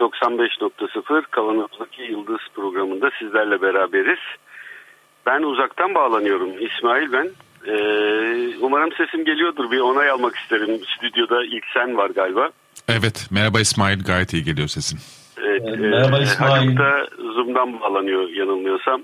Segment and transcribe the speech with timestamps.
[0.00, 4.18] 95.0 Kavanoz'daki Yıldız programında sizlerle beraberiz.
[5.26, 6.50] Ben uzaktan bağlanıyorum.
[6.60, 7.30] İsmail ben.
[7.66, 9.70] Ee, umarım sesim geliyordur.
[9.70, 10.80] Bir onay almak isterim.
[10.96, 12.50] Stüdyoda ilk sen var galiba.
[12.88, 13.28] Evet.
[13.30, 14.04] Merhaba İsmail.
[14.04, 14.98] Gayet iyi geliyor sesin.
[15.44, 16.50] Evet, Evet, merhaba e, İsmail.
[16.50, 19.02] Haluk da Zoom'dan bağlanıyor yanılmıyorsam.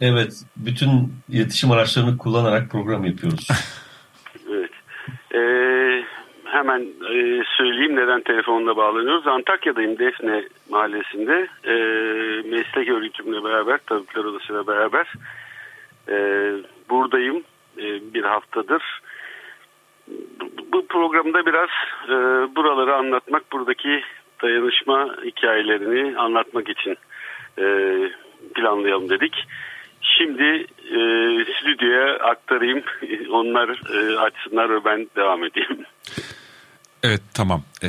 [0.00, 3.48] Evet, bütün iletişim araçlarını kullanarak program yapıyoruz.
[4.50, 4.70] Evet.
[5.34, 6.04] Ee,
[6.50, 9.26] hemen e, söyleyeyim neden telefonla bağlanıyoruz.
[9.26, 11.48] Antakya'dayım Defne mahallesinde.
[11.64, 11.72] Ee,
[12.50, 15.12] meslek örgütümle beraber, Tabipler Odası'yla beraber
[16.08, 16.16] e,
[16.90, 17.42] buradayım
[17.78, 18.82] e, bir haftadır.
[20.40, 21.70] Bu, bu programda biraz
[22.08, 22.16] e,
[22.56, 24.02] buraları anlatmak, buradaki
[24.42, 26.96] dayanışma hikayelerini anlatmak için
[27.58, 27.64] e,
[28.54, 29.46] planlayalım dedik.
[30.18, 30.98] Şimdi e,
[31.60, 32.82] stüdyoya aktarayım.
[33.30, 35.84] Onlar e, açsınlar ve ben devam edeyim.
[37.02, 37.62] Evet tamam.
[37.82, 37.88] Ee,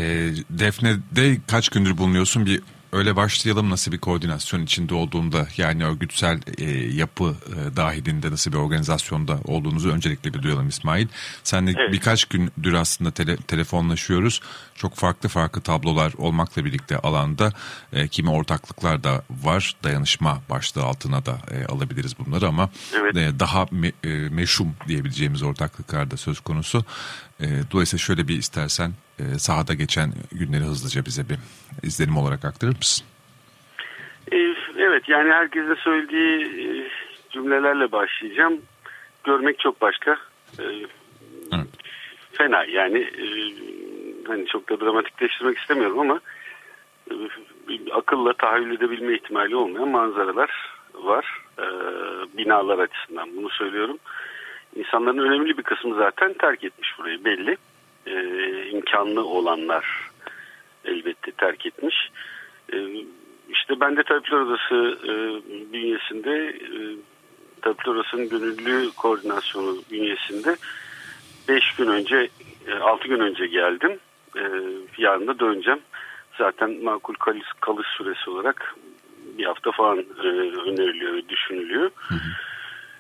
[0.49, 2.45] Defne'de kaç gündür bulunuyorsun?
[2.45, 6.63] Bir öyle başlayalım nasıl bir koordinasyon içinde olduğunda yani örgütsel e,
[6.95, 11.07] yapı e, dahilinde nasıl bir organizasyonda olduğunuzu öncelikle bir duyalım İsmail.
[11.43, 11.93] Seninle Evet.
[11.93, 14.41] birkaç gündür aslında tele, telefonlaşıyoruz.
[14.75, 17.53] Çok farklı farklı tablolar olmakla birlikte alanda
[17.93, 19.75] e, kimi ortaklıklar da var.
[19.83, 23.17] Dayanışma başlığı altına da e, alabiliriz bunları ama Evet.
[23.17, 26.85] e, daha me, e, meşhum diyebileceğimiz ortaklıklar da söz konusu.
[27.39, 31.37] E, dolayısıyla şöyle bir istersen e, sahada geçen günleri hızlıca bize bir
[31.83, 33.05] izlenim olarak aktarır mısın?
[34.31, 34.37] E,
[34.77, 36.89] evet yani herkesin söylediği e,
[37.29, 38.61] cümlelerle başlayacağım.
[39.23, 40.11] Görmek çok başka.
[40.59, 40.63] E,
[41.53, 41.67] Evet.
[42.31, 43.09] Fena yani
[44.27, 46.19] hani çok da dramatikleştirmek istemiyorum ama
[47.93, 50.51] akılla tahayyül edebilme ihtimali olmayan manzaralar
[50.93, 51.41] var.
[52.37, 53.97] Binalar açısından bunu söylüyorum.
[54.75, 57.57] İnsanların önemli bir kısmı zaten terk etmiş burayı belli.
[58.09, 59.85] E, imkanlı olanlar
[60.85, 61.95] elbette terk etmiş.
[62.73, 62.77] E,
[63.49, 65.13] işte ben de Tabipler Odası e,
[65.73, 66.79] bünyesinde e,
[67.61, 70.55] Tabipler Odası'nın gönüllü koordinasyonu bünyesinde
[71.49, 72.29] 5 gün önce,
[72.81, 73.99] 6 gün önce geldim.
[74.37, 74.43] E,
[74.97, 75.79] yarın da döneceğim.
[76.37, 78.75] Zaten makul kalış, kalış süresi olarak
[79.37, 80.27] bir hafta falan e,
[80.69, 81.91] öneriliyor ve düşünülüyor.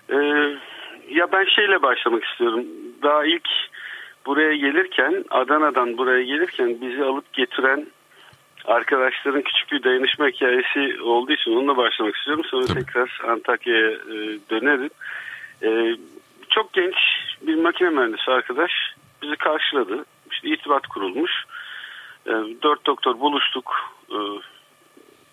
[0.09, 0.15] E,
[1.09, 2.65] ya ben şeyle başlamak istiyorum.
[3.03, 3.47] Daha ilk
[4.25, 7.87] buraya gelirken, Adana'dan buraya gelirken bizi alıp getiren
[8.65, 12.45] arkadaşların küçük bir dayanışma hikayesi olduğu için onunla başlamak istiyorum.
[12.45, 12.79] Sonra Tabii.
[12.79, 14.89] tekrar Antakya'ya e, dönerim.
[15.63, 15.97] E,
[16.49, 16.95] çok genç
[17.41, 18.71] bir makine mühendisi arkadaş
[19.21, 20.05] bizi karşıladı.
[20.31, 21.31] İşte irtibat kurulmuş.
[22.25, 22.31] E,
[22.63, 23.75] dört doktor buluştuk
[24.11, 24.17] e,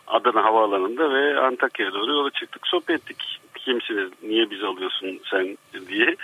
[0.06, 2.66] Adana Havaalanı'nda ve Antakya'ya doğru yola çıktık.
[2.66, 3.40] Sohbet ettik.
[3.54, 5.58] Kimsiniz, niye bizi alıyorsun sen
[5.88, 6.16] diye.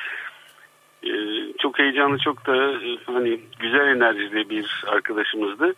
[1.04, 1.12] E,
[1.58, 5.74] çok heyecanlı, çok da e, hani güzel enerjili bir arkadaşımızdı.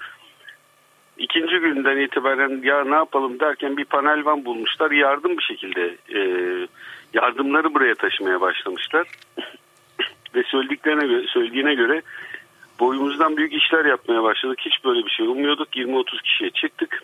[1.19, 4.91] İkinci günden itibaren ya ne yapalım derken bir panel van bulmuşlar.
[4.91, 6.21] Yardım bir şekilde e,
[7.15, 9.09] yardımları buraya taşımaya başlamışlar.
[10.35, 12.03] Ve söylediklerine göre, söylediğine göre
[12.81, 14.59] boyumuzdan büyük işler yapmaya başladık.
[14.61, 15.77] Hiç böyle bir şey ummuyorduk.
[15.77, 17.03] 20-30 kişiye çıktık.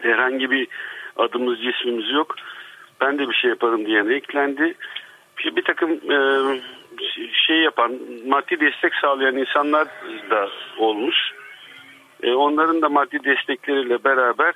[0.00, 0.68] Herhangi bir
[1.16, 2.34] adımız, cismimiz yok.
[3.00, 4.74] Ben de bir şey yaparım diyene eklendi.
[5.38, 6.16] Bir, bir takım e,
[7.46, 9.88] şey yapan, maddi destek sağlayan insanlar
[10.30, 11.16] da olmuş.
[12.22, 14.54] E, onların da maddi destekleriyle beraber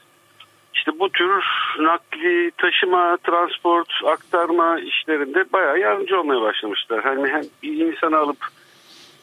[0.86, 1.44] işte bu tür
[1.78, 7.02] nakli, taşıma, transport, aktarma işlerinde bayağı yardımcı olmaya başlamışlar.
[7.02, 8.46] Hani hem bir insanı alıp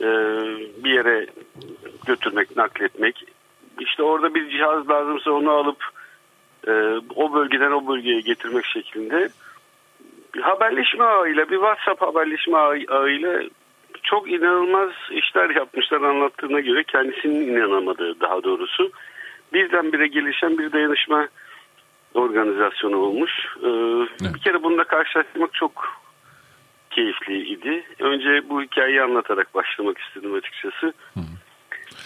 [0.02, 0.08] e,
[0.84, 1.26] bir yere
[2.06, 3.24] götürmek, nakletmek.
[3.80, 5.86] İşte orada bir cihaz lazımsa onu alıp
[6.68, 6.72] e,
[7.16, 9.30] o bölgeden o bölgeye getirmek şeklinde.
[10.36, 13.42] Bir haberleşme ağıyla, bir WhatsApp haberleşme ağı- ağıyla
[14.04, 18.92] çok inanılmaz işler yapmışlar anlattığına göre kendisinin inanamadığı daha doğrusu.
[19.54, 21.28] Birdenbire gelişen bir dayanışma
[22.14, 23.32] organizasyonu olmuş.
[23.64, 24.36] Ee, Evet.
[24.36, 26.02] Bir kere bununla karşılaşmak çok
[26.90, 27.84] keyifliydi.
[28.00, 30.94] Önce bu hikayeyi anlatarak başlamak istedim açıkçası.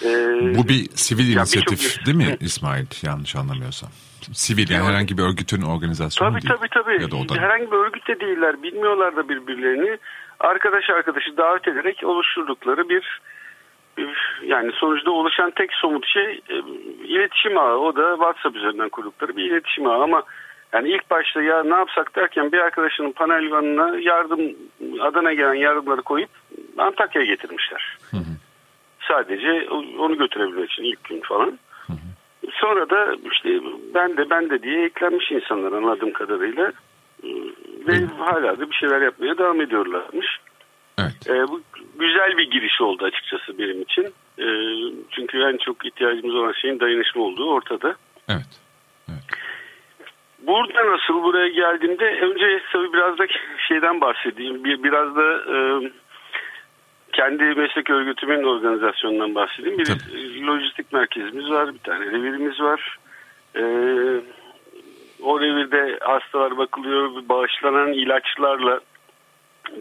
[0.03, 0.07] Ee,
[0.55, 3.89] Bu bir sivil ya inisiyatif birçok- değil mi İsmail yanlış anlamıyorsam?
[4.33, 6.53] Sivil yani herhangi bir örgütün organizasyonu Tabii değil.
[6.57, 7.01] tabii tabii.
[7.01, 7.41] Ya da.
[7.41, 8.63] Herhangi bir örgüt de değiller.
[8.63, 9.97] Bilmiyorlar da birbirlerini.
[10.39, 13.21] Arkadaş arkadaşı davet ederek oluşturdukları bir
[14.45, 16.55] yani sonuçta oluşan tek somut şey e,
[17.03, 17.77] iletişim ağı.
[17.77, 20.23] O da WhatsApp üzerinden kurdukları bir iletişim ağı ama
[20.73, 24.41] yani ilk başta ya ne yapsak derken bir arkadaşının panel vanına yardım
[25.01, 26.29] Adana gelen yardımları koyup
[26.77, 27.97] Antakya'ya getirmişler.
[28.11, 28.35] Hı hı.
[29.07, 29.69] Sadece
[29.99, 31.59] onu götürebilmek için ilk gün falan.
[31.87, 32.51] Hı hı.
[32.51, 33.49] Sonra da işte
[33.93, 36.71] ben de ben de diye eklenmiş insanlar anladığım kadarıyla.
[37.87, 38.05] Ve hı.
[38.17, 40.39] hala da bir şeyler yapmaya devam ediyorlarmış.
[40.99, 41.29] Evet.
[41.29, 41.61] E, bu
[41.99, 44.03] güzel bir giriş oldu açıkçası benim için.
[44.39, 44.45] E,
[45.11, 47.95] çünkü en çok ihtiyacımız olan şeyin dayanışma olduğu ortada.
[48.29, 48.61] Evet.
[49.09, 49.23] evet.
[50.39, 53.27] Burada nasıl buraya geldiğimde önce tabii biraz da
[53.67, 54.63] şeyden bahsedeyim.
[54.63, 55.57] Bir, biraz da e,
[57.15, 59.77] kendi meslek örgütümün organizasyonundan bahsedeyim.
[59.77, 60.47] Bir Tabii.
[60.47, 62.97] lojistik merkezimiz var, bir tane revirimiz var.
[63.55, 63.63] E,
[65.23, 68.79] o revirde hastalar bakılıyor, bağışlanan ilaçlarla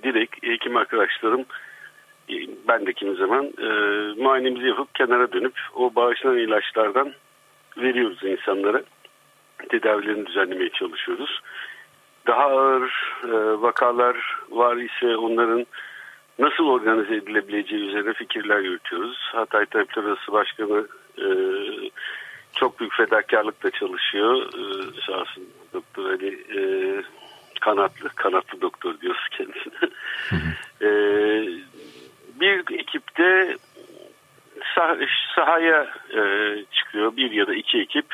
[0.02, 1.44] direkt hekim arkadaşlarım
[2.30, 2.34] e,
[2.68, 3.68] ben de kimi zaman e,
[4.22, 7.12] muayenemizi yapıp kenara dönüp o bağışlanan ilaçlardan
[7.76, 8.82] veriyoruz insanlara.
[9.68, 11.40] Tedavilerini düzenlemeye çalışıyoruz.
[12.26, 14.16] Daha ağır e, vakalar
[14.50, 15.66] var ise onların
[16.38, 19.18] nasıl organize edilebileceği üzerine fikirler yürütüyoruz.
[19.32, 20.88] Hatay Tabipler Odası Başkanı
[21.18, 21.26] e,
[22.54, 24.42] çok büyük fedakarlıkla çalışıyor.
[24.46, 26.60] E, sağ olsun Doktor Ali e,
[27.60, 29.90] kanatlı, kanatlı doktor diyoruz kendisine.
[30.82, 30.90] e,
[32.40, 33.56] bir ekipte
[34.74, 34.96] sah
[35.36, 36.22] sahaya e,
[36.72, 37.16] çıkıyor.
[37.16, 38.06] Bir ya da iki ekip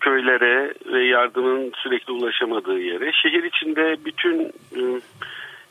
[0.00, 3.12] köylere ve yardımın sürekli ulaşamadığı yere.
[3.12, 4.42] Şehir içinde bütün
[4.76, 5.00] e,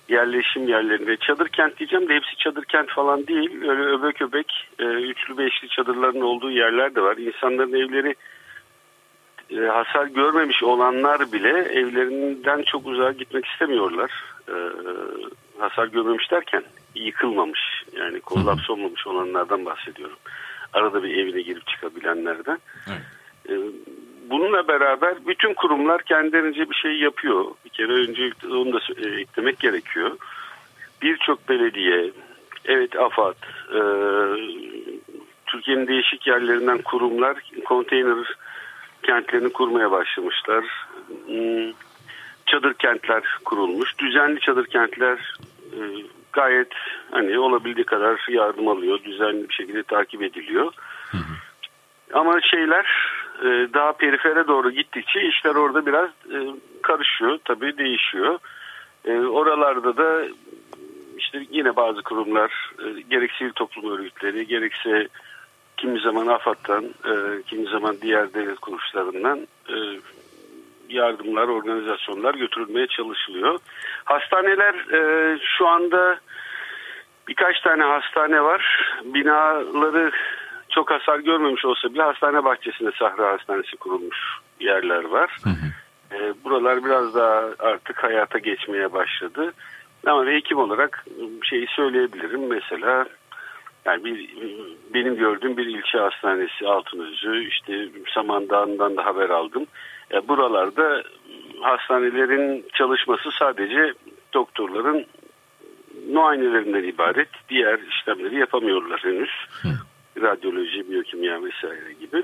[0.09, 3.61] yerleşim yerlerinde çadır kent diyeceğim de hepsi çadır kent falan değil.
[3.61, 7.17] Öyle öbek öbek e, üçlü beşli çadırların olduğu yerler de var.
[7.17, 8.15] İnsanların evleri
[9.49, 14.11] e, hasar görmemiş olanlar bile evlerinden çok uzağa gitmek istemiyorlar.
[14.49, 14.55] E,
[15.59, 16.63] hasar görmemiş derken
[16.95, 17.59] yıkılmamış
[17.93, 20.17] yani kollaps olmamış olanlardan bahsediyorum.
[20.73, 22.59] Arada bir evine girip çıkabilenlerden.
[22.87, 23.01] Evet.
[23.49, 23.53] E,
[24.29, 27.45] bununla beraber bütün kurumlar kendilerince bir şey yapıyor.
[27.65, 30.17] Bir kere önce onu da e, eklemek gerekiyor.
[31.01, 32.11] Birçok belediye,
[32.65, 33.35] evet AFAD,
[33.73, 33.81] e,
[35.45, 38.35] Türkiye'nin değişik yerlerinden kurumlar konteyner
[39.03, 40.65] kentlerini kurmaya başlamışlar.
[41.25, 41.71] Hmm,
[42.45, 43.99] çadır kentler kurulmuş.
[43.99, 45.33] Düzenli çadır kentler
[45.73, 45.79] e,
[46.33, 46.71] gayet
[47.11, 48.99] hani olabildiği kadar yardım alıyor.
[49.03, 50.73] Düzenli bir şekilde takip ediliyor.
[51.11, 51.33] Hı hı.
[52.13, 52.85] Ama şeyler
[53.73, 56.37] daha perifere doğru gittikçe işler orada biraz e,
[56.83, 57.39] karışıyor.
[57.45, 58.39] Tabii değişiyor.
[59.07, 60.25] Oralarda da
[61.17, 62.71] işte yine bazı kurumlar
[63.09, 65.07] gerek sivil toplum örgütleri gerekse
[65.77, 69.75] kimi zaman AFAD'dan, e, kimi zaman diğer devlet kuruluşlarından e,
[70.89, 73.59] yardımlar, organizasyonlar götürülmeye çalışılıyor.
[74.03, 76.19] Hastaneler e, şu anda
[77.27, 78.91] birkaç tane hastane var.
[79.03, 80.11] Binaları
[80.69, 84.17] çok hasar görmemiş olsa bile hastane bahçesinde Sahra Hastanesi kurulmuş
[84.59, 85.37] yerler var.
[85.43, 85.67] Hı hı.
[86.15, 89.53] E, buralar biraz daha artık hayata geçmeye başladı.
[90.05, 91.05] Ama hekim olarak
[91.43, 92.47] şeyi söyleyebilirim.
[92.47, 93.05] Mesela
[93.85, 94.29] yani bir,
[94.93, 99.65] benim gördüğüm bir ilçe hastanesi Altınözü, işte Samandağ'ından da haber aldım.
[100.13, 101.03] E, buralarda
[101.61, 103.93] hastanelerin çalışması sadece
[104.33, 105.05] doktorların
[106.13, 107.29] muayenelerinden ibaret.
[107.49, 109.31] Diğer işlemleri yapamıyorlar henüz.
[109.61, 109.67] Hı.
[110.21, 112.23] Radyoloji, biyokimya vesaire gibi.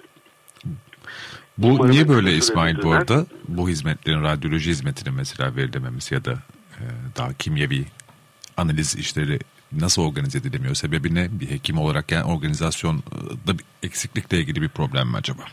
[1.57, 3.25] Bu Umarım niye böyle İsmail bu arada?
[3.47, 6.31] Bu hizmetlerin radyoloji hizmetinin mesela verilememesi ya da
[6.79, 6.83] e,
[7.17, 7.85] daha kimyevi
[8.57, 9.39] analiz işleri
[9.81, 10.75] nasıl organize edilemiyor?
[10.75, 11.27] Sebebi ne?
[11.31, 15.43] Bir hekim olarak yani organizasyonda bir eksiklikle ilgili bir problem mi acaba?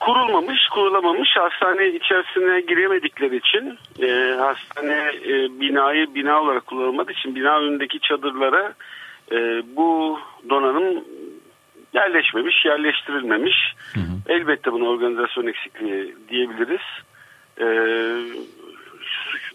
[0.00, 7.58] Kurulmamış, kurulamamış hastane içerisine giremedikleri için e, hastane e, binayı bina olarak kullanılmadığı için bina
[7.58, 8.74] önündeki çadırlara
[9.32, 9.36] e,
[9.76, 10.18] bu
[10.50, 11.04] donanım
[11.92, 13.74] yerleşmemiş, yerleştirilmemiş.
[13.94, 14.32] Hı hı.
[14.32, 16.80] Elbette buna organizasyon eksikliği diyebiliriz.
[17.60, 17.66] E,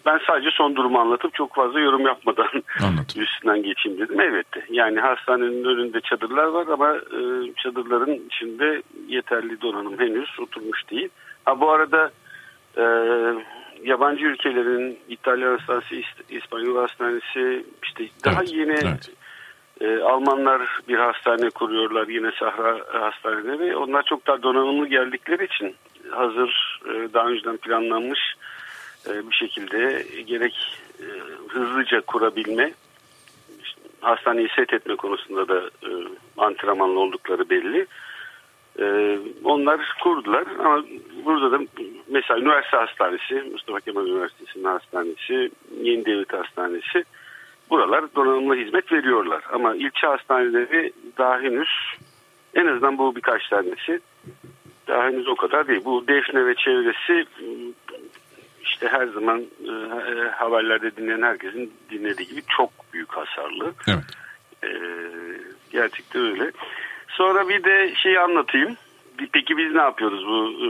[0.06, 2.50] ben sadece son durumu anlatıp çok fazla yorum yapmadan
[3.16, 4.22] üstünden geçeyim dedim.
[4.22, 11.10] Elbette yani hastanenin önünde çadırlar var ama e, çadırların içinde yeterli donanım henüz oturmuş değil.
[11.46, 12.12] Ha bu arada
[12.78, 12.84] e,
[13.84, 19.10] yabancı ülkelerin İtalyan hastanesi, İspanyol hastanesi işte daha evet, yeni evet.
[19.84, 23.75] E, Almanlar bir hastane kuruyorlar yine Sahra hastaneleri.
[23.75, 25.75] Onlar çok daha donanımlı geldikleri için
[26.12, 28.20] hazır e, daha önceden planlanmış
[29.10, 31.06] e, bir şekilde gerek e,
[31.50, 32.74] hızlıca kurabilme,
[34.02, 35.90] hastaneyi set etme konusunda da e,
[36.38, 37.88] antrenmanlı oldukları belli.
[39.44, 40.84] Onlar kurdular ama
[41.25, 41.60] burada da
[42.08, 47.04] mesela üniversite hastanesi, Mustafa Kemal Üniversitesi'nin hastanesi, Yeni Devlet Hastanesi
[47.74, 49.44] buralar donanımlı hizmet veriyorlar.
[49.53, 51.70] Ama ilçe hastaneleri daha henüz
[52.53, 54.00] en azından bu birkaç tanesi
[54.88, 55.82] daha henüz o kadar değil.
[55.86, 57.25] Bu Defne ve çevresi
[58.62, 59.72] işte her zaman e,
[60.30, 63.74] haberlerde dinleyen herkesin dinlediği gibi çok büyük hasarlı.
[63.88, 64.03] Evet.
[64.63, 64.70] E,
[65.72, 66.51] gerçekten öyle.
[67.08, 68.75] Sonra bir de şeyi anlatayım.
[69.34, 70.68] Peki biz ne yapıyoruz bu e,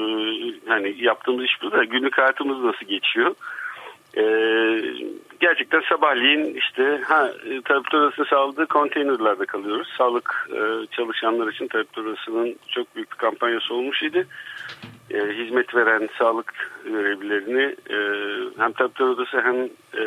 [0.67, 3.35] hani yaptığımız iş bu da günlük hayatımız nasıl geçiyor?
[4.17, 4.23] E,
[5.39, 7.31] gerçekten sabahleyin işte ha
[7.65, 9.87] tabip odasının sağladığı konteynerlerde kalıyoruz.
[9.97, 14.27] Sağlık e, çalışanlar için tabip odasının çok büyük bir kampanyası olmuş idi.
[15.11, 17.97] E, hizmet veren sağlık görevlilerini e,
[18.57, 19.55] hem tabip odası hem
[20.03, 20.05] e,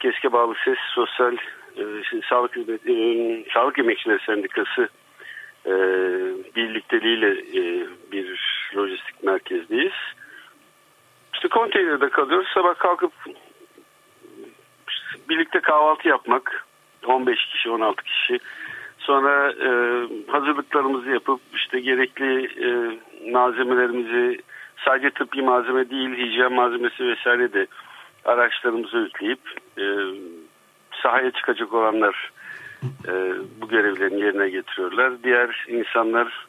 [0.00, 1.36] keske bağlı ses sosyal
[1.76, 1.82] e,
[2.30, 2.56] sağlık
[2.88, 4.88] e, sağlık emekçileri sendikası
[5.66, 5.74] e,
[6.56, 8.40] birlikteliğiyle e, bir
[8.76, 9.92] lojistik merkezdeyiz.
[11.44, 12.48] İşte konteynerde kalıyoruz.
[12.54, 13.12] Sabah kalkıp
[15.28, 16.66] birlikte kahvaltı yapmak
[17.06, 18.38] 15 kişi 16 kişi
[18.98, 19.68] sonra e,
[20.32, 22.98] hazırlıklarımızı yapıp işte gerekli e,
[23.30, 24.42] malzemelerimizi
[24.84, 27.66] sadece tıbbi malzeme değil hijyen malzemesi vesaire de
[28.24, 29.40] araçlarımızı yükleyip
[29.78, 29.84] e,
[31.02, 32.32] sahaya çıkacak olanlar
[33.08, 33.12] e,
[33.60, 35.12] bu görevlerini yerine getiriyorlar.
[35.24, 36.46] Diğer insanlar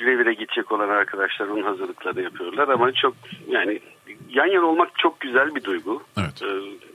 [0.00, 3.14] revire gidecek olan arkadaşlar onun hazırlıkları yapıyorlar ama çok
[3.48, 3.80] yani
[4.28, 6.02] yan yana olmak çok güzel bir duygu.
[6.18, 6.42] Evet.
[6.42, 6.46] Ee,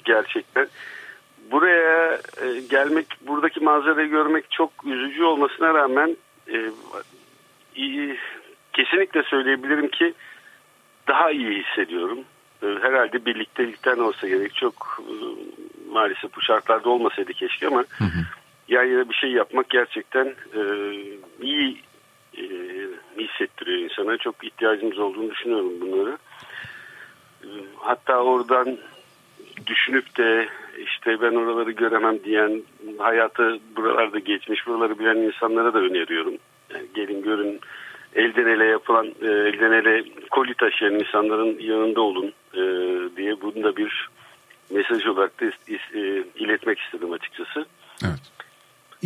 [0.05, 0.67] gerçekten.
[1.51, 6.17] Buraya e, gelmek, buradaki manzarayı görmek çok üzücü olmasına rağmen
[6.53, 6.71] e,
[7.75, 8.17] iyi,
[8.73, 10.13] kesinlikle söyleyebilirim ki
[11.07, 12.19] daha iyi hissediyorum.
[12.63, 14.55] E, herhalde birliktelikten olsa gerek.
[14.55, 15.13] Çok e,
[15.91, 18.25] maalesef bu şartlarda olmasaydı keşke ama Hı hı.
[18.67, 20.61] yan yana bir şey yapmak gerçekten e,
[21.41, 21.81] iyi
[22.37, 22.43] e,
[23.17, 24.17] hissettiriyor insana.
[24.17, 26.17] Çok ihtiyacımız olduğunu düşünüyorum bunları.
[27.43, 27.47] E,
[27.77, 28.77] hatta oradan
[29.67, 30.47] düşünüp de
[30.77, 32.63] işte ben oraları göremem diyen
[32.97, 36.33] hayatı buralarda geçmiş buraları bilen insanlara da öneriyorum.
[36.73, 37.59] Yani gelin görün
[38.15, 42.61] elden ele yapılan e, elden ele koli taşıyan insanların yanında olun e,
[43.17, 44.09] diye bunu da bir
[44.69, 47.65] mesaj olarak da is- is- e, iletmek istedim açıkçası.
[48.03, 48.21] Evet.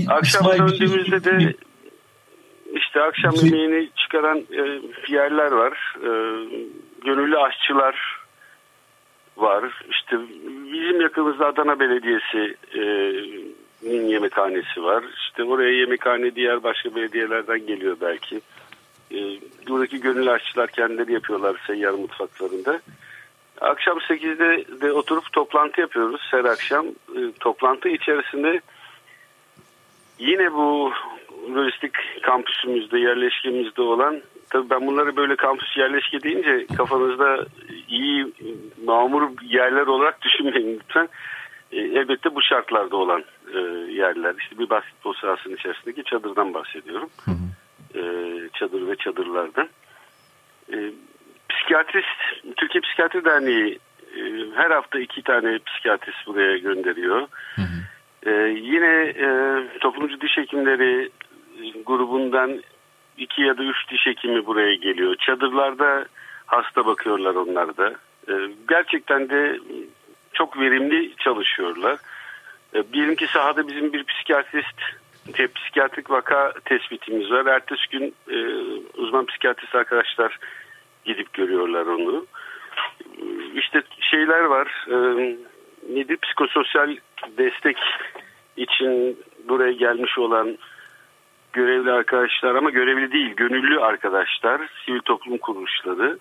[0.08, 1.54] Akşam İsmail, döndüğümüzde de
[2.96, 5.96] işte akşam yemeğini çıkaran e, yerler var.
[5.98, 6.10] E,
[7.06, 8.20] gönüllü aşçılar
[9.38, 9.84] var.
[9.90, 10.18] İşte
[10.74, 15.04] bizim yakınımızda Adana Belediyesi'nin yemekhanesi var.
[15.18, 18.42] İşte oraya yemekhane diğer başka belediyelerden geliyor belki.
[19.12, 19.20] E,
[19.68, 22.82] buradaki gönüllü aşçılar kendileri yapıyorlar seyyar mutfaklarında.
[23.62, 26.88] Akşam 8'de de oturup toplantı yapıyoruz her akşam.
[26.88, 28.62] E, toplantı içerisinde
[30.20, 30.92] yine bu
[31.56, 37.46] lojistik kampüsümüzde, yerleşkemizde olan tabii ben bunları böyle kampüs yerleşke deyince kafanızda
[37.88, 38.34] iyi
[38.86, 41.10] mamur yerler olarak düşünmeyin lütfen.
[41.72, 43.24] E, elbette bu şartlarda olan
[43.54, 43.60] e,
[43.92, 44.36] yerler.
[44.40, 47.10] İşte bir basketbol sahasının içerisindeki çadırdan bahsediyorum.
[47.26, 48.00] Hı hı.
[48.00, 48.04] E,
[48.54, 49.70] çadır ve çadırlardan.
[50.74, 50.78] E,
[51.50, 52.20] psikiyatrist,
[52.58, 53.80] Türkiye Psikiyatri Derneği
[54.18, 54.22] e,
[54.56, 57.28] her hafta iki tane psikiyatrist buraya gönderiyor.
[57.56, 57.86] Hı hı.
[58.26, 59.28] Ee, yine e,
[59.80, 61.10] toplumcu diş hekimleri
[61.86, 62.62] grubundan
[63.18, 65.16] iki ya da üç diş hekimi buraya geliyor.
[65.16, 66.06] Çadırlarda
[66.46, 67.94] hasta bakıyorlar onlar da.
[68.30, 68.34] Ee,
[68.70, 69.60] gerçekten de
[70.34, 71.98] çok verimli çalışıyorlar.
[73.16, 74.82] Ki sahada bizim bir psikiyatrist,
[75.34, 77.46] te- psikiyatrik vaka tespitimiz var.
[77.46, 78.38] Ertesi gün e,
[78.98, 80.40] uzman psikiyatrist arkadaşlar
[81.06, 82.26] gidip görüyorlar onu.
[83.02, 84.88] Ee, İşte şeyler var.
[84.92, 84.96] E,
[85.96, 86.18] nedir?
[86.18, 86.96] Psikososyal
[87.38, 87.78] destek
[88.58, 89.18] için
[89.48, 90.58] buraya gelmiş olan
[91.56, 96.18] görevli arkadaşlar ama görevli değil gönüllü arkadaşlar sivil toplum kuruluşları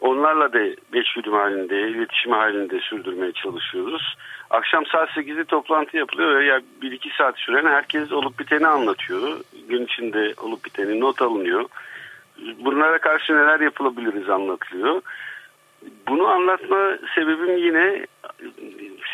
[0.00, 0.58] onlarla da
[0.92, 4.16] beşgüdüm halinde iletişim halinde sürdürmeye çalışıyoruz.
[4.50, 9.40] Akşam saat 8'de toplantı yapılıyor ya 1-2 saat süren herkes olup biteni anlatıyor.
[9.68, 11.64] Gün içinde olup biteni not alınıyor.
[12.58, 15.02] Bunlara karşı neler yapılabiliriz anlatılıyor.
[16.08, 18.06] Bunu anlatma sebebim yine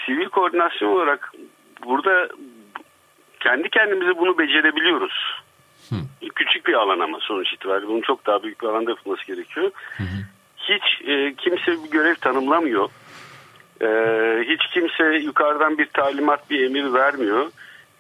[0.06, 1.33] sivil koordinasyon olarak
[1.87, 2.28] burada
[3.40, 5.44] kendi kendimize bunu becerebiliyoruz.
[5.91, 6.29] Hı.
[6.35, 9.71] Küçük bir alan ama sonuç itibariyle bunun çok daha büyük bir alanda yapılması gerekiyor.
[10.57, 12.88] Hiç e, kimse bir görev tanımlamıyor.
[13.81, 13.88] E,
[14.49, 17.50] hiç kimse yukarıdan bir talimat, bir emir vermiyor.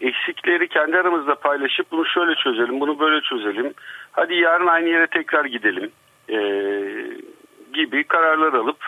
[0.00, 3.74] Eksikleri kendi aramızda paylaşıp bunu şöyle çözelim, bunu böyle çözelim.
[4.12, 5.90] Hadi yarın aynı yere tekrar gidelim
[6.28, 6.38] e,
[7.74, 8.78] gibi kararlar alıp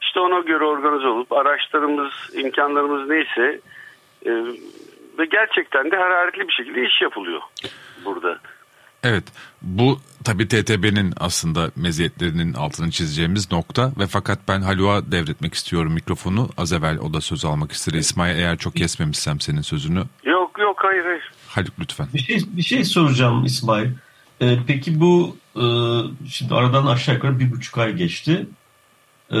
[0.00, 3.60] işte ona göre organize olup araçlarımız, imkanlarımız neyse
[4.26, 4.30] e,
[5.18, 7.40] ve gerçekten de hararetli bir şekilde iş yapılıyor
[8.04, 8.38] burada.
[9.04, 9.24] Evet
[9.62, 16.48] bu tabi TTB'nin aslında meziyetlerinin altını çizeceğimiz nokta ve fakat ben Haluk'a devretmek istiyorum mikrofonu.
[16.56, 17.96] Az evvel o da söz almak istedi.
[17.96, 20.02] İsmail eğer çok kesmemişsem senin sözünü.
[20.24, 21.32] Yok yok hayır hayır.
[21.48, 22.06] Haluk lütfen.
[22.14, 23.88] Bir şey, bir şey soracağım İsmail.
[24.40, 25.64] Ee, peki bu e,
[26.28, 28.46] şimdi aradan aşağı yukarı bir buçuk ay geçti.
[29.30, 29.38] Ee,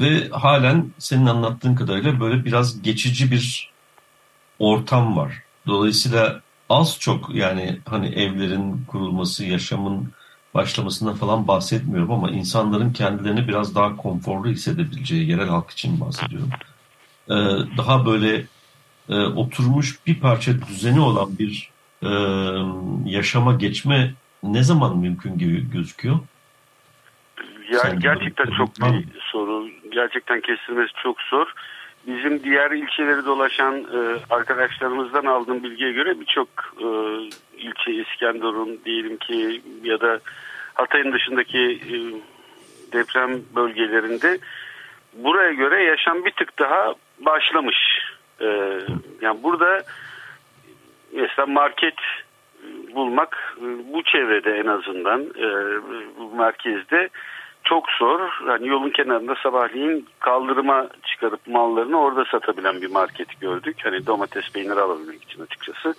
[0.00, 3.71] ve halen senin anlattığın kadarıyla böyle biraz geçici bir
[4.62, 5.42] ortam var.
[5.66, 10.12] Dolayısıyla az çok yani hani evlerin kurulması, yaşamın
[10.54, 16.50] başlamasından falan bahsetmiyorum ama insanların kendilerini biraz daha konforlu hissedebileceği yerel halk için bahsediyorum.
[17.30, 17.34] Ee,
[17.76, 18.44] daha böyle
[19.08, 21.70] e, oturmuş bir parça düzeni olan bir
[22.02, 22.10] e,
[23.10, 26.18] yaşama geçme ne zaman mümkün gibi gözüküyor?
[27.72, 29.68] Yani Sen gerçekten çok bir soru.
[29.92, 31.46] Gerçekten kestirmesi çok zor.
[32.06, 36.86] Bizim diğer ilçeleri dolaşan e, arkadaşlarımızdan aldığım bilgiye göre birçok e,
[37.56, 40.20] ilçe İskenderun diyelim ki ya da
[40.74, 41.96] Hatay'ın dışındaki e,
[42.92, 44.38] deprem bölgelerinde
[45.14, 47.76] buraya göre yaşam bir tık daha başlamış.
[48.40, 48.46] E,
[49.20, 49.82] yani burada
[51.12, 55.48] mesela market e, bulmak e, bu çevrede en azından e,
[56.18, 57.08] bu merkezde
[57.64, 58.20] çok zor.
[58.48, 63.76] Yani yolun kenarında sabahleyin kaldırıma çıkarıp mallarını orada satabilen bir market gördük.
[63.84, 65.94] Hani domates peynir alabilmek için açıkçası.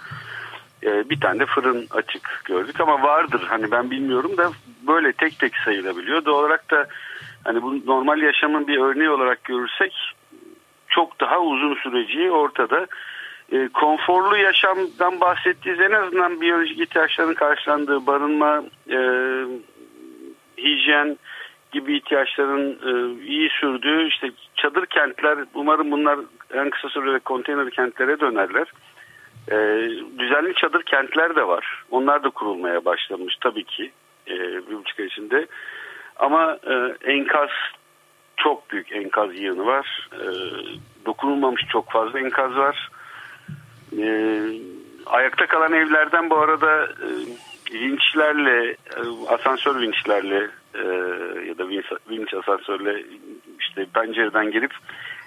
[0.84, 4.52] E, bir tane de fırın açık gördük ama vardır hani ben bilmiyorum da
[4.88, 6.26] böyle tek tek sayılabiliyor.
[6.26, 6.88] Doğal olarak da
[7.44, 9.94] hani bu normal yaşamın bir örneği olarak görürsek
[10.88, 12.88] çok daha uzun süreci ortada.
[13.52, 19.00] E, konforlu yaşamdan bahsettiğiniz en azından biyolojik ihtiyaçların karşılandığı barınma, e,
[20.58, 21.18] hijyen
[21.74, 26.20] gibi ihtiyaçların e, iyi sürdüğü işte çadır kentler umarım bunlar
[26.54, 28.68] en kısa sürede konteyner kentlere dönerler.
[29.52, 29.56] E,
[30.20, 31.84] düzenli çadır kentler de var.
[31.92, 33.92] Onlar da kurulmaya başlamış tabii ki
[34.28, 34.34] e,
[34.70, 35.48] bir buçuk ay içinde.
[36.16, 37.50] Ama e, enkaz
[38.38, 40.10] çok büyük enkaz yığını var.
[40.14, 40.26] E,
[41.06, 42.90] dokunulmamış çok fazla enkaz var.
[43.98, 44.42] E,
[45.06, 47.08] ayakta kalan evlerden bu arada e,
[47.74, 50.84] vinçlerle, e, asansör vinçlerle e,
[51.48, 51.70] ya da
[52.10, 53.04] vinç, asansörle
[53.60, 54.72] işte pencereden gelip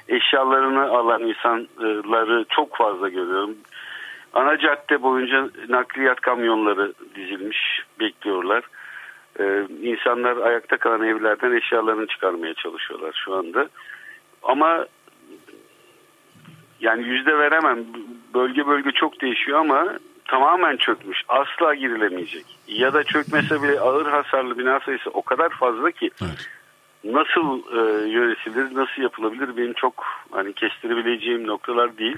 [0.09, 3.57] eşyalarını alan insanları çok fazla görüyorum.
[4.35, 7.59] Ana cadde boyunca nakliyat kamyonları dizilmiş,
[8.01, 8.65] bekliyorlar.
[9.41, 13.69] Ee, insanlar ayakta kalan evlerden eşyalarını çıkarmaya çalışıyorlar şu anda.
[14.43, 14.87] Ama
[16.81, 17.85] yani yüzde veremem.
[18.35, 19.99] Bölge bölge çok değişiyor ama
[20.29, 21.23] tamamen çökmüş.
[21.29, 22.45] Asla girilemeyecek.
[22.69, 26.49] Ya da çökmese bile ağır hasarlı bina sayısı o kadar fazla ki Evet.
[27.05, 32.17] nasıl e, yönetilir, nasıl yapılabilir benim çok hani kestirebileceğim noktalar değil.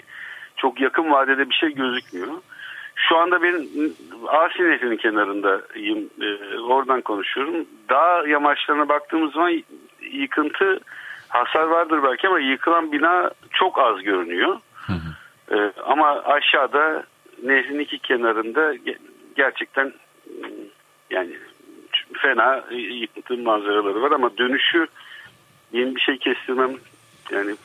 [0.57, 2.29] Çok yakın vadede bir şey gözükmüyor.
[2.94, 3.68] Şu anda ben
[4.29, 6.11] Asi Nehri'nin kenarındayım.
[6.21, 7.55] E, oradan konuşuyorum.
[7.90, 9.62] Dağ yamaçlarına baktığımız zaman
[10.12, 10.81] yıkıntı
[11.29, 14.59] hasar vardır belki ama yıkılan bina çok az görünüyor.
[15.53, 17.05] E, ama aşağıda
[17.42, 18.98] nehrin iki kenarında ge-
[19.37, 20.48] gerçekten mm,
[21.11, 21.37] yani
[22.22, 22.64] fena
[23.01, 24.87] yıkıntı manzaraları var ama dönüşü
[25.72, 26.77] yeni bir şey kestirmem
[27.31, 27.57] yani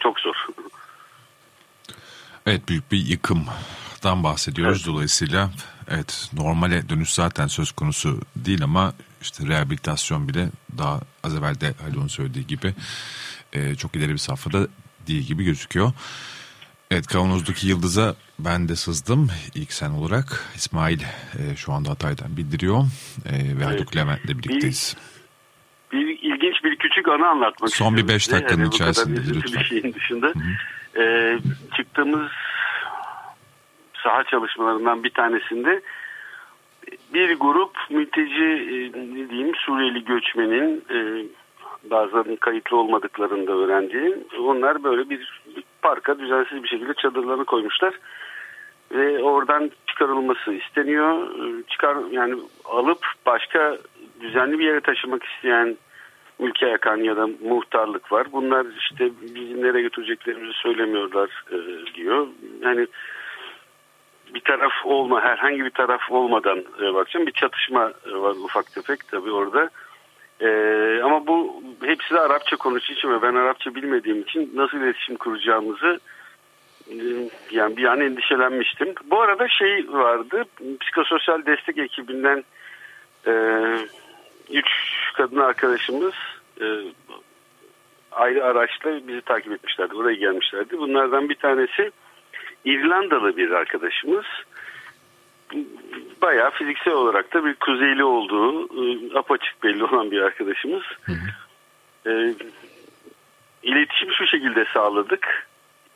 [0.00, 0.34] çok zor.
[2.46, 5.50] Evet büyük bir yıkımdan bahsediyoruz dolayısıyla
[5.90, 11.74] evet normale dönüş zaten söz konusu değil ama işte rehabilitasyon bile daha az evvel de
[11.82, 12.74] Haluk'un söylediği gibi
[13.52, 14.68] e, çok ileri bir safhada
[15.06, 15.92] değil gibi gözüküyor.
[16.90, 20.26] Evet Kavanoz'daki Yıldız'a ben de sızdım ilk sen olarak.
[20.54, 22.78] İsmail e, şu anda Hatay'dan bildiriyor
[23.26, 24.96] e, ve Haluk Levent'le birlikteyiz.
[25.92, 29.60] Bir ilginç bir küçük anı anlatmak Son bir beş dakikanın Yani içerisinde lütfen.
[29.60, 30.32] Bir şeyin dışında.
[30.98, 31.38] Ee,
[31.76, 32.30] çıktığımız
[34.02, 35.82] saha çalışmalarından bir tanesinde
[37.14, 38.76] bir grup mülteci e,
[39.14, 41.26] ne diyeyim Suriyeli göçmenin e,
[41.90, 45.49] bazılarının kayıtlı olmadıklarını da öğrendiğim onlar böyle bir, bir
[45.82, 47.94] parka düzensiz bir şekilde çadırlarını koymuşlar
[48.92, 51.28] ve oradan çıkarılması isteniyor.
[51.68, 53.78] Çıkar yani alıp başka
[54.20, 55.76] düzenli bir yere taşımak isteyen
[56.40, 58.26] ülke yakan ya da muhtarlık var.
[58.32, 61.56] Bunlar işte bizi nereye götüreceklerimizi söylemiyorlar e,
[61.94, 62.26] diyor.
[62.62, 62.86] Yani
[64.34, 69.08] bir taraf olma herhangi bir taraf olmadan e, bakacağım bir çatışma e, var ufak tefek
[69.08, 69.70] tabii orada.
[70.40, 70.48] E,
[71.04, 76.00] ama bu hepsi de Arapça konuştuğu için ve ben Arapça bilmediğim için nasıl iletişim kuracağımızı
[76.90, 76.96] e,
[77.50, 78.94] yani bir an endişelenmiştim.
[79.04, 80.44] Bu arada şey vardı
[80.80, 82.44] psikososyal destek ekibinden
[83.26, 83.32] e,
[84.50, 84.66] üç
[85.14, 86.14] kadın arkadaşımız
[86.60, 86.66] e,
[88.12, 89.94] ayrı araçla bizi takip etmişlerdi.
[89.94, 90.78] Oraya gelmişlerdi.
[90.78, 91.90] Bunlardan bir tanesi
[92.64, 94.24] İrlandalı bir arkadaşımız.
[96.22, 100.82] Bayağı fiziksel olarak da bir kuzeyli olduğu e, apaçık belli olan bir arkadaşımız.
[101.02, 102.10] Hı hı.
[102.10, 102.34] E,
[103.62, 105.48] iletişim şu şekilde sağladık.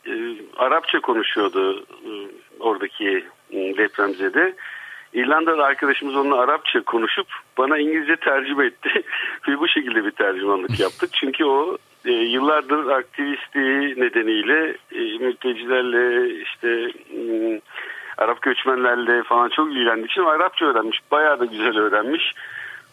[0.07, 0.11] E,
[0.57, 2.11] Arapça konuşuyordu e,
[2.59, 4.55] oradaki e, depremzede.
[5.13, 8.89] İrlandalı arkadaşımız onunla Arapça konuşup bana İngilizce tercüme etti.
[9.47, 11.09] Ve bu şekilde bir tercümanlık yaptık.
[11.13, 17.61] Çünkü o e, yıllardır aktivistliği nedeniyle e, mültecilerle işte e,
[18.17, 20.99] Arap göçmenlerle falan çok ilgilendiği için Arapça öğrenmiş.
[21.11, 22.33] Bayağı da güzel öğrenmiş.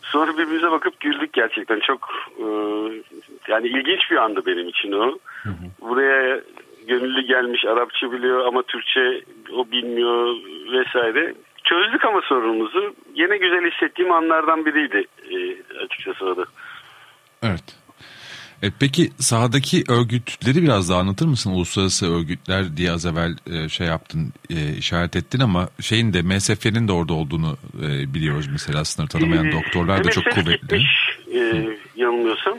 [0.03, 1.81] Sonra birbirimize bakıp güldük gerçekten.
[1.81, 2.09] Çok
[2.39, 2.45] e,
[3.49, 5.19] yani ilginç bir andı benim için o.
[5.43, 5.65] Hı hı.
[5.81, 6.41] Buraya
[6.87, 10.37] gönüllü gelmiş Arapça biliyor ama Türkçe o bilmiyor
[10.73, 11.35] vesaire.
[11.65, 12.95] Çözdük ama sorunumuzu.
[13.15, 15.37] Yine güzel hissettiğim anlardan biriydi e,
[15.85, 16.45] açıkçası o da.
[17.43, 17.82] Evet.
[18.63, 21.51] E, peki sahadaki örgütleri biraz daha anlatır mısın?
[21.51, 26.89] Uluslararası örgütler diye az evvel e, şey yaptın, e, işaret ettin ama şeyin de MSF'nin
[26.89, 30.53] de orada olduğunu e, biliyoruz mesela sınır tanımayan ee, doktorlar da çok kuvvetli.
[30.53, 32.59] Gitmiş, e, yanılmıyorsam.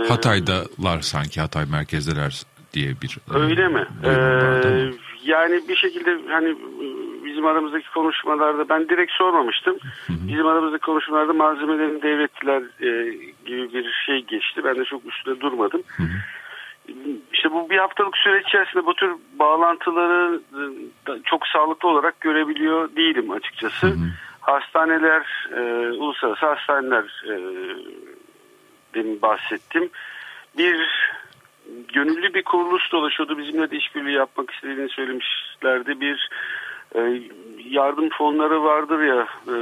[0.00, 2.42] E, Hatay'dalar sanki Hatay merkezdeler
[2.74, 3.18] diye bir.
[3.34, 3.86] Öyle mi?
[4.04, 4.10] Ee,
[5.24, 6.56] yani bir şekilde hani
[7.24, 9.76] bizim aramızdaki konuşmalarda ben direkt sormamıştım.
[10.06, 10.28] Hı hı.
[10.28, 14.64] Bizim aramızdaki konuşmalarda malzemelerini devrettiler e, gibi bir şey geçti.
[14.64, 15.82] Ben de çok üstüne durmadım.
[15.96, 16.06] Hı hı.
[17.32, 20.40] İşte bu bir haftalık süreç içerisinde bu tür bağlantıları
[21.24, 23.86] çok sağlıklı olarak görebiliyor değilim açıkçası.
[23.86, 24.08] Hı hı.
[24.40, 25.60] Hastaneler, e,
[25.92, 27.36] uluslararası hastaneler e,
[28.94, 29.90] benim bahsettim.
[30.58, 30.88] Bir
[31.92, 33.38] gönüllü bir kuruluş dolaşıyordu.
[33.38, 36.00] Bizimle de işbirliği yapmak istediğini söylemişlerdi.
[36.00, 36.30] Bir
[36.94, 37.22] e,
[37.70, 39.56] yardım fonları vardır ya e,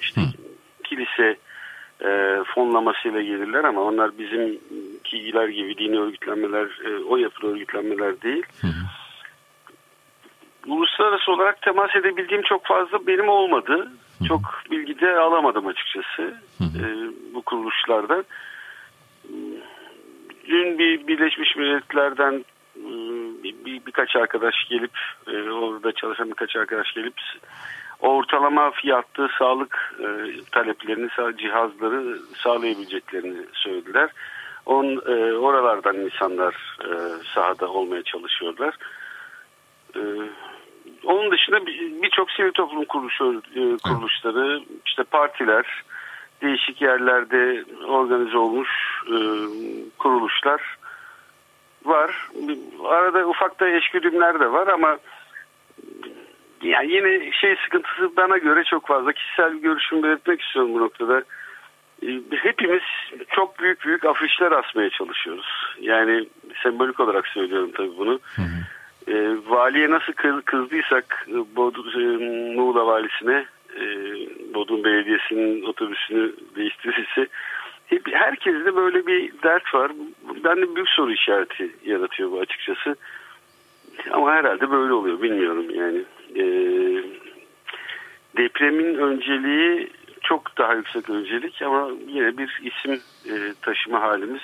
[0.00, 0.24] işte Hı.
[0.84, 1.36] kilise
[2.04, 8.42] e, fonlamasıyla gelirler ama onlar bizimkiler gibi dini örgütlenmeler e, o yapılı örgütlenmeler değil.
[8.60, 8.66] Hı.
[10.66, 13.92] Uluslararası olarak temas edebildiğim çok fazla benim olmadı.
[14.18, 14.24] Hı.
[14.24, 16.22] Çok bilgi de alamadım açıkçası
[16.58, 16.86] hı hı.
[16.86, 18.24] E, bu kuruluşlardan.
[20.46, 22.44] Dün bir Birleşmiş Milletler'den
[22.76, 27.14] ıı, bir, bir, birkaç arkadaş gelip e, orada çalışan birkaç arkadaş gelip
[28.02, 30.06] ortalama fiyatlı sağlık e,
[30.52, 34.10] taleplerini, cihazları sağlayabileceklerini söylediler.
[34.66, 36.94] On, e, oralardan insanlar e,
[37.34, 38.74] sahada olmaya çalışıyorlar.
[39.96, 40.00] E,
[41.04, 41.66] onun dışında
[42.02, 45.82] birçok bir sivil toplum kuruluşu, e, kuruluşları, işte partiler,
[46.42, 48.68] değişik yerlerde organize olmuş
[49.06, 49.16] e,
[49.98, 50.78] kuruluşlar
[51.84, 52.28] var.
[52.84, 54.98] Arada ufak da eşgüdümler de var ama
[56.62, 59.12] yani yine şey sıkıntısı bana göre çok fazla.
[59.12, 61.22] Kişisel görüşümü belirtmek istiyorum bu noktada.
[62.06, 62.82] E, hepimiz
[63.30, 65.76] çok büyük büyük afişler asmaya çalışıyoruz.
[65.80, 66.28] Yani
[66.62, 68.20] sembolik olarak söylüyorum tabii bunu.
[68.36, 69.12] Hı hı.
[69.12, 70.12] E, valiye nasıl
[70.44, 72.22] kızdıysak e, Bodrum,
[72.54, 73.46] Muğla valisine
[73.76, 73.84] e,
[74.54, 77.26] Bodrum Belediyesi'nin otobüsünü değiştirirse
[77.86, 79.92] hep herkeste böyle bir dert var.
[80.44, 82.96] Bende büyük soru işareti yaratıyor bu açıkçası.
[84.10, 86.04] Ama herhalde böyle oluyor bilmiyorum yani.
[86.36, 86.44] E,
[88.36, 89.90] depremin önceliği
[90.22, 94.42] çok daha yüksek öncelik ama yine bir isim e, taşıma halimiz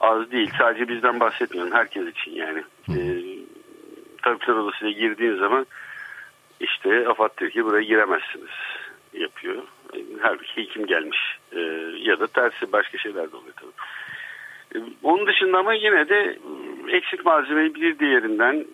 [0.00, 0.50] az değil.
[0.58, 2.62] Sadece bizden bahsetmiyorum herkes için yani.
[2.88, 2.98] E,
[4.22, 5.66] Tabipler Odası'na girdiğin zaman
[6.60, 8.50] işte AFAD diyor ki buraya giremezsiniz
[9.12, 9.62] yapıyor.
[10.20, 11.18] Halbuki hekim gelmiş
[11.52, 11.60] e,
[11.98, 13.72] ya da tersi başka şeyler de oluyor tabii.
[14.74, 16.38] E, onun dışında ama yine de
[16.88, 18.66] eksik malzemeyi bir diğerinden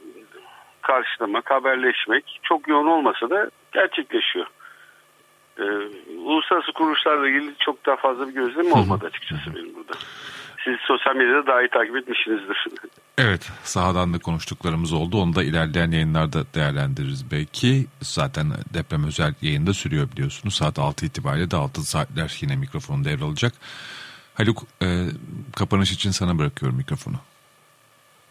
[0.87, 4.47] karşılamak, haberleşmek çok yoğun olmasa da gerçekleşiyor.
[5.59, 5.63] Ee,
[6.19, 9.93] uluslararası kuruluşlarla ilgili çok daha fazla bir gözlemim olmadı açıkçası benim burada.
[10.65, 12.67] Siz sosyal medyada daha iyi takip etmişsinizdir.
[13.19, 15.23] Evet, sahadan da konuştuklarımız oldu.
[15.23, 17.87] Onu da ilerleyen yayınlarda değerlendiririz belki.
[18.03, 20.55] Zaten deprem özel yayında sürüyor biliyorsunuz.
[20.55, 23.53] Saat 6 itibariyle de 6 saatler yine mikrofonu devralacak.
[24.35, 24.87] Haluk, e,
[25.57, 27.17] kapanış için sana bırakıyorum mikrofonu.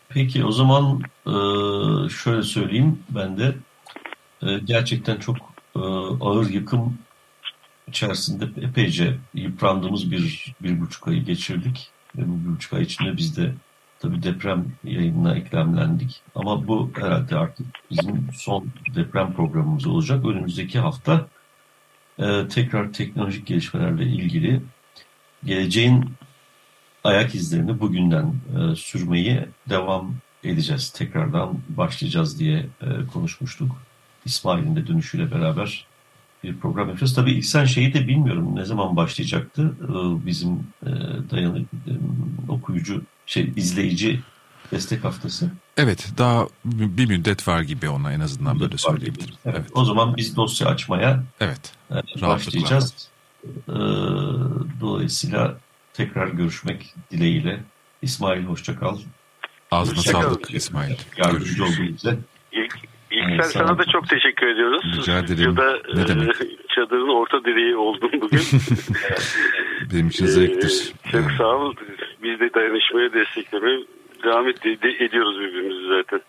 [0.09, 1.33] Peki o zaman e,
[2.09, 3.55] şöyle söyleyeyim ben de.
[4.41, 5.37] E, gerçekten çok
[5.75, 5.79] e,
[6.21, 6.97] ağır yıkım
[7.87, 11.89] içerisinde epeyce yıprandığımız bir, bir buçuk ayı geçirdik.
[12.17, 13.53] Ve bu bir buçuk ay içinde biz de
[13.99, 16.21] tabii deprem yayınına eklemlendik.
[16.35, 20.25] Ama bu herhalde artık bizim son deprem programımız olacak.
[20.25, 21.27] Önümüzdeki hafta
[22.49, 24.61] tekrar teknolojik gelişmelerle ilgili
[25.43, 26.15] geleceğin
[27.05, 30.89] ayak izlerini bugünden e, sürmeyi devam edeceğiz.
[30.89, 33.71] Tekrardan başlayacağız diye e, konuşmuştuk.
[34.25, 35.87] İsmail'in de dönüşüyle beraber
[36.43, 37.15] bir program yapacağız.
[37.15, 39.73] Tabii ilk sen şeyi de bilmiyorum ne zaman başlayacaktı.
[39.83, 40.53] E, bizim
[40.85, 40.89] e,
[41.31, 41.91] dayanı e,
[42.49, 44.21] okuyucu, şey izleyici
[44.71, 45.51] destek haftası?
[45.77, 49.35] Evet daha bir müddet var gibi ona en azından böyle söyleyebilirim.
[49.45, 49.55] Evet.
[49.59, 49.69] evet.
[49.73, 51.71] O zaman biz dosya açmaya evet.
[51.91, 53.09] E, başlayacağız.
[53.69, 53.73] Ee,
[54.81, 55.55] dolayısıyla
[55.97, 57.59] tekrar görüşmek dileğiyle.
[58.01, 58.97] İsmail hoşçakal.
[59.71, 60.95] Ağzına hoşça sağlık İsmail.
[61.17, 62.23] Yardımcı olduğun için.
[62.51, 62.75] İlk,
[63.11, 64.83] ilk evet, sana da çok teşekkür ediyoruz.
[64.97, 65.37] Rica ederim.
[65.37, 66.35] Stüdyoda, ne demek?
[66.75, 68.41] çadırın orta direği oldum bugün.
[69.93, 70.93] Benim için zevktir.
[71.05, 71.73] Ee, çok sağ ol.
[72.23, 73.79] Biz de dayanışmaya desteklemeye
[74.23, 76.21] devam ed- ediyoruz birbirimizi zaten.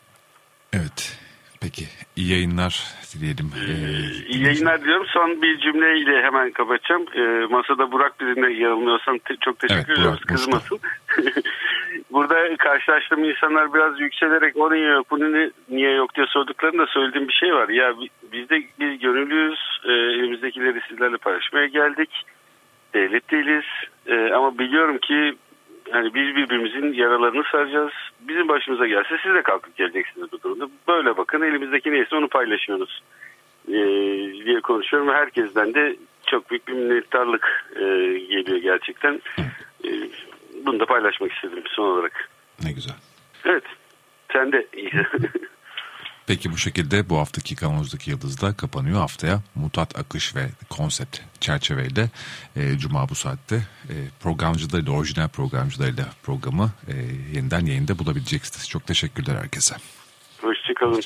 [0.72, 1.18] Evet.
[1.60, 1.84] Peki
[2.16, 2.84] iyi yayınlar
[3.20, 3.50] dileyelim.
[3.56, 5.06] Ee, iyi yayınlar diliyorum.
[5.06, 7.04] Son bir cümleyle hemen kapatacağım.
[7.14, 10.20] Ee, masada Burak bizimle yanılmıyorsan te- çok teşekkür evet, ediyoruz.
[10.20, 10.78] Kızmasın.
[12.10, 17.32] Burada karşılaştığım insanlar biraz yükselerek o niye yok bunu niye yok diye sorduklarında söylediğim bir
[17.32, 17.68] şey var.
[17.68, 17.94] Ya
[18.32, 19.58] biz de biz gönüllüyüz.
[19.84, 22.10] Ee, elimizdekileri sizlerle paylaşmaya geldik.
[22.94, 23.64] Devlet değiliz.
[24.06, 25.36] Ee, ama biliyorum ki
[25.92, 27.92] yani biz birbirimizin yaralarını saracağız.
[28.20, 30.68] Bizim başımıza gelse siz de kalkıp geleceksiniz bu durumda.
[30.88, 33.02] Böyle bakın elimizdeki neyse onu paylaşıyoruz
[33.68, 33.72] ee,
[34.44, 35.08] diye konuşuyorum.
[35.08, 35.96] Herkesten de
[36.26, 37.84] çok büyük bir minnettarlık e,
[38.18, 39.20] geliyor gerçekten.
[39.84, 39.90] E,
[40.66, 42.28] bunu da paylaşmak istedim son olarak.
[42.64, 42.96] Ne güzel.
[43.44, 43.64] Evet.
[44.32, 44.90] Sen de iyi.
[46.26, 48.98] Peki bu şekilde bu haftaki Kavanoz'daki Yıldız da kapanıyor.
[48.98, 52.10] Haftaya mutat akış ve konsept çerçeveyle
[52.56, 53.56] e, Cuma bu saatte
[53.88, 56.94] e, programcılarıyla, orijinal programcılarıyla programı e,
[57.36, 58.68] yeniden yayında bulabileceksiniz.
[58.68, 59.76] Çok teşekkürler herkese.
[60.40, 61.02] Hoşçakalın.